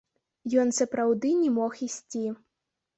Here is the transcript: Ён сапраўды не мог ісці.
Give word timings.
Ён 0.61 0.73
сапраўды 0.79 1.35
не 1.45 1.55
мог 1.61 1.71
ісці. 1.91 2.29